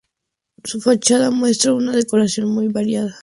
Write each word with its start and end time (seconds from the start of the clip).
Su 0.63 0.81
fachada 0.81 1.29
muestra 1.29 1.75
una 1.75 1.91
decoración 1.91 2.49
muy 2.49 2.69
variada. 2.69 3.15